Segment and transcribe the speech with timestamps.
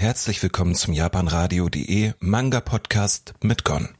[0.00, 3.90] Herzlich willkommen zum japanradio.de Manga Podcast mit Gon.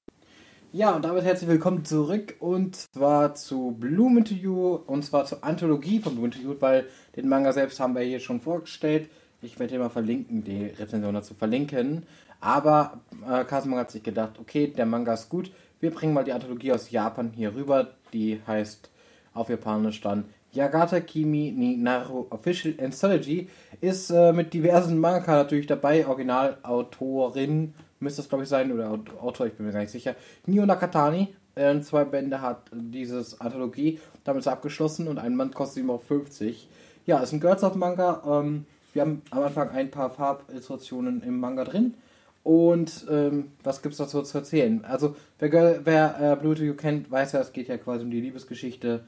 [0.73, 6.01] Ja, und damit herzlich willkommen zurück und zwar zu Bloom You und zwar zur Anthologie
[6.01, 6.87] von Bloom You, weil
[7.17, 9.11] den Manga selbst haben wir hier schon vorgestellt.
[9.43, 12.07] Ich werde hier mal verlinken, die Rezension dazu verlinken.
[12.41, 16.33] Aber äh, Kasumanga hat sich gedacht, okay, der Manga ist gut, wir bringen mal die
[16.33, 17.89] Anthologie aus Japan hier rüber.
[18.15, 18.89] Die heißt
[19.35, 23.49] auf Japanisch dann Yagata Kimi ni Naru Official Anthology.
[23.81, 26.07] Ist äh, mit diversen Manga natürlich dabei.
[26.07, 30.17] Originalautorin müsste es glaube ich sein, oder Autor, ich bin mir gar nicht sicher.
[30.47, 31.35] Nio Nakatani.
[31.55, 34.01] Äh, zwei Bände hat dieses Anthologie.
[34.25, 36.69] Damit abgeschlossen und ein Band kostet ihm auch 50.
[37.07, 38.23] Ja, ist ein Girls of Manga.
[38.27, 41.95] Ähm, wir haben am Anfang ein paar Farbillustrationen im Manga drin.
[42.43, 44.85] Und ähm, was gibt es dazu zu erzählen?
[44.85, 48.11] Also, wer, wer äh, Blue to You kennt, weiß ja, es geht ja quasi um
[48.11, 49.05] die Liebesgeschichte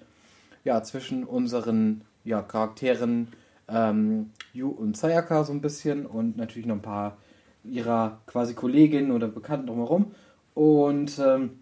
[0.65, 3.29] ja, zwischen unseren ja, Charakteren
[3.69, 7.17] ähm, Yu und Sayaka so ein bisschen und natürlich noch ein paar
[7.65, 10.13] ihrer quasi Kolleginnen oder Bekannten drumherum.
[10.55, 11.59] Und ähm,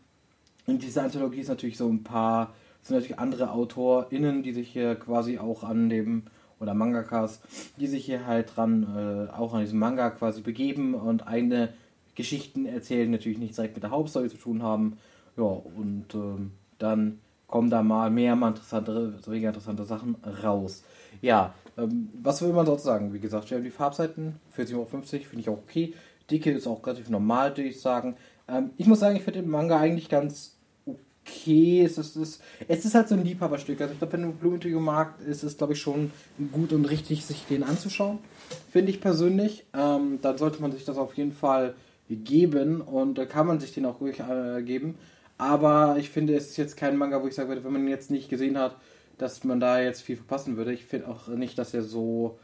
[0.66, 4.94] in dieser Anthologie ist natürlich so ein paar, sind natürlich andere AutorInnen, die sich hier
[4.96, 6.24] quasi auch an dem,
[6.58, 7.40] oder Mangakas,
[7.78, 11.72] die sich hier halt dran, äh, auch an diesem Manga quasi begeben und eine
[12.14, 14.98] Geschichten erzählen, natürlich nicht direkt mit der Hauptstory zu tun haben.
[15.36, 17.18] Ja, und ähm, dann
[17.50, 20.84] kommen da mal mehr, mal interessantere, weniger interessante Sachen raus.
[21.20, 23.12] Ja, ähm, was will man sonst sagen?
[23.12, 25.94] Wie gesagt, wir haben die Farbseiten, 40 Euro finde ich auch okay.
[26.30, 28.16] Dicke ist auch relativ normal, würde ich sagen.
[28.48, 30.56] Ähm, ich muss sagen, ich finde den Manga eigentlich ganz
[30.86, 31.82] okay.
[31.82, 33.80] Es ist, es, es ist halt so ein Liebhaberstück.
[33.80, 36.12] Also ich glaube, wenn du Blumentöge magst, ist es, glaube ich, schon
[36.52, 38.18] gut und richtig, sich den anzuschauen.
[38.70, 39.66] Finde ich persönlich.
[39.74, 41.74] Ähm, dann sollte man sich das auf jeden Fall
[42.08, 44.96] geben und da kann man sich den auch ruhig äh, geben.
[45.40, 47.88] Aber ich finde, es ist jetzt kein Manga, wo ich sagen würde, wenn man ihn
[47.88, 48.76] jetzt nicht gesehen hat,
[49.16, 50.70] dass man da jetzt viel verpassen würde.
[50.70, 52.38] Ich finde auch nicht, dass er so,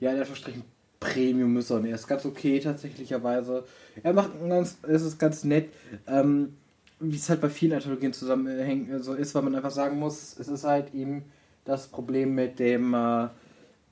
[0.00, 0.64] ja, in Anführungsstrichen
[0.98, 3.62] Premium ist, sondern er ist ganz okay tatsächlicherweise.
[4.02, 5.68] Er macht ganz, es ist ganz nett.
[6.08, 6.54] Ähm,
[6.98, 10.48] wie es halt bei vielen Anthologien zusammenhängt, so ist, weil man einfach sagen muss, es
[10.48, 11.24] ist halt eben
[11.64, 13.28] das Problem mit dem, äh,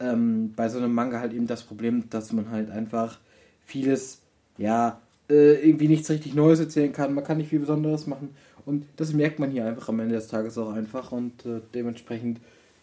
[0.00, 3.20] ähm, bei so einem Manga halt eben das Problem, dass man halt einfach
[3.60, 4.22] vieles,
[4.58, 7.14] ja, äh, irgendwie nichts richtig Neues erzählen kann.
[7.14, 8.30] Man kann nicht viel Besonderes machen.
[8.66, 11.12] Und das merkt man hier einfach am Ende des Tages auch einfach.
[11.12, 12.40] Und äh, dementsprechend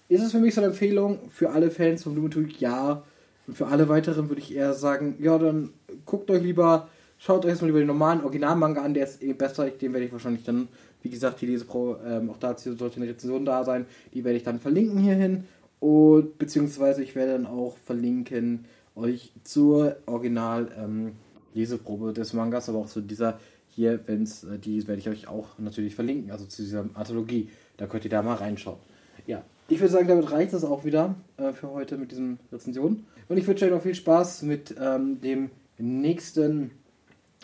[0.09, 3.03] ist es für mich so eine Empfehlung für alle Fans von Blumentooth, ja.
[3.45, 5.71] Und für alle weiteren würde ich eher sagen, ja, dann
[6.05, 9.69] guckt euch lieber, schaut euch erstmal lieber den normalen Originalmanga an, der ist eh besser.
[9.69, 10.67] Den werde ich wahrscheinlich dann,
[11.03, 13.85] wie gesagt, die Lesepro, ähm, auch dazu sollte eine Rezension da sein.
[14.13, 15.45] Die werde ich dann verlinken hierhin.
[15.79, 18.65] Und beziehungsweise ich werde dann auch verlinken
[18.95, 21.11] euch zur Original ähm,
[21.53, 25.27] Leseprobe des Mangas, aber auch zu dieser hier, wenn es, äh, die werde ich euch
[25.27, 27.49] auch natürlich verlinken, also zu dieser Anthologie.
[27.77, 28.79] Da könnt ihr da mal reinschauen.
[29.27, 33.05] Ja, ich würde sagen, damit reicht es auch wieder äh, für heute mit diesen Rezensionen.
[33.27, 36.71] Und ich wünsche euch noch viel Spaß mit ähm, dem nächsten,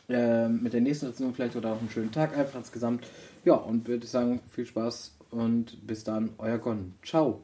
[0.10, 3.06] äh, mit der nächsten Rezension vielleicht oder auch einen schönen Tag einfach insgesamt.
[3.46, 6.94] Ja, und würde sagen, viel Spaß und bis dann, euer Gon.
[7.04, 7.42] Ciao.